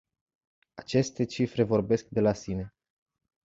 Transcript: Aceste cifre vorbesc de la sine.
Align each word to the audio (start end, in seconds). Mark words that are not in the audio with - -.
Aceste 0.83 1.25
cifre 1.35 1.63
vorbesc 1.75 2.07
de 2.11 2.19
la 2.27 2.33
sine. 2.33 2.69